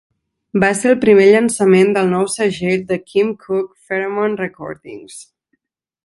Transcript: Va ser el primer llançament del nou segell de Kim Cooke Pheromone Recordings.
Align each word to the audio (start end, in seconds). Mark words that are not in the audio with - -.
Va 0.61 0.69
ser 0.77 0.87
el 0.91 0.95
primer 1.03 1.25
llançament 1.33 1.91
del 1.97 2.09
nou 2.15 2.25
segell 2.37 2.81
de 2.91 2.97
Kim 3.13 3.29
Cooke 3.45 3.77
Pheromone 3.89 4.41
Recordings. 4.45 5.19